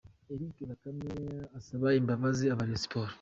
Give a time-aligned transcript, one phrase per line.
[0.33, 1.09] Eric Bakame
[1.47, 3.09] arasaba imbabazi aba Rayon Sports.